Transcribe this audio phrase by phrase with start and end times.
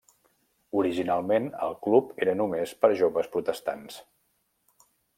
[0.79, 4.03] Originalment el club era només per joves protestants.